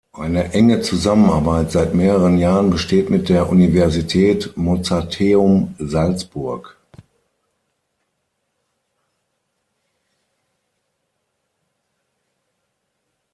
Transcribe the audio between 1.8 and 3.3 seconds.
mehreren Jahren besteht mit